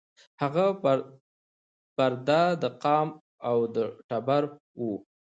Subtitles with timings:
[0.41, 0.65] هغه
[1.95, 3.09] پر د ده د قام
[3.49, 3.77] او د
[4.09, 4.43] ټبر
[4.79, 4.91] وو